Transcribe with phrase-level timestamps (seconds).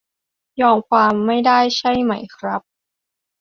[0.61, 2.61] ยอมความไม่ได้ใช่ไหมครับ